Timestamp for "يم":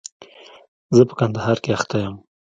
2.03-2.15